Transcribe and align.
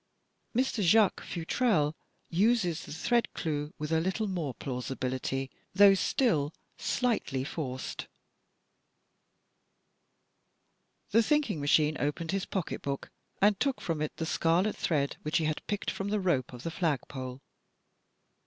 Mr. 0.55 0.81
Jacques 0.81 1.21
Futrelle 1.21 1.93
uses 2.31 2.85
the 2.87 2.91
thread 2.91 3.31
clue 3.35 3.71
with 3.77 3.91
a 3.91 3.99
little 3.99 4.27
more 4.27 4.55
plausibility, 4.55 5.51
though 5.75 5.93
still 5.93 6.55
slightly 6.75 7.43
forced: 7.43 8.07
The 11.11 11.21
Thinking 11.21 11.61
Machine 11.61 11.97
opened 11.99 12.31
his 12.31 12.47
pocketbook 12.47 13.11
and 13.43 13.59
took 13.59 13.79
from 13.79 14.01
it 14.01 14.17
the 14.17 14.25
scarlet 14.25 14.75
thread 14.75 15.17
which 15.21 15.37
he 15.37 15.45
had 15.45 15.61
picked 15.67 15.91
from 15.91 16.07
the 16.07 16.19
rope 16.19 16.51
of 16.51 16.63
the 16.63 16.71
flagpole. 16.71 17.43